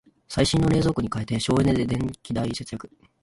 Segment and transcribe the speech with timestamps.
[0.27, 2.89] 最新の冷蔵庫に替えて省エネで電気代節約